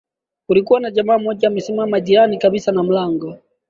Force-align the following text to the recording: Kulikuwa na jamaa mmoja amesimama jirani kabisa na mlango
Kulikuwa 0.47 0.79
na 0.79 0.91
jamaa 0.91 1.17
mmoja 1.17 1.47
amesimama 1.47 1.99
jirani 1.99 2.37
kabisa 2.37 2.71
na 2.71 2.83
mlango 2.83 3.37